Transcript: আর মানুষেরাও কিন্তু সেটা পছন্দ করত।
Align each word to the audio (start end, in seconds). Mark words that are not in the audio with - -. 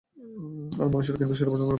আর 0.71 0.87
মানুষেরাও 0.87 1.17
কিন্তু 1.17 1.33
সেটা 1.33 1.49
পছন্দ 1.49 1.63
করত। 1.63 1.69